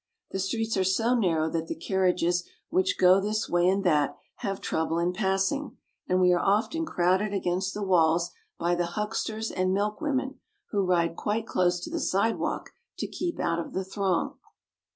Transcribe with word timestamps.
The 0.31 0.39
streets 0.39 0.75
are 0.77 0.83
so 0.83 1.13
narrow 1.13 1.47
that 1.51 1.67
the 1.67 1.75
carriages 1.75 2.43
which 2.71 2.97
go 2.97 3.19
this 3.21 3.47
way 3.47 3.69
and 3.69 3.83
that 3.83 4.17
have 4.37 4.59
trouble 4.59 4.97
in 4.97 5.13
passing, 5.13 5.77
and 6.07 6.19
we 6.19 6.33
are 6.33 6.41
often 6.43 6.87
crowded 6.87 7.35
against 7.35 7.75
the 7.75 7.83
walls 7.83 8.31
by 8.57 8.73
the 8.73 8.87
hucksters 8.97 9.51
and 9.51 9.71
milk 9.75 10.01
women, 10.01 10.39
who 10.71 10.83
ride 10.83 11.15
quite 11.15 11.45
close 11.45 11.79
to 11.81 11.91
the 11.91 11.99
sidewalk 11.99 12.71
to 12.97 13.05
keep 13.05 13.39
out 13.39 13.59
of 13.59 13.73
the 13.73 13.85
throng. 13.85 14.39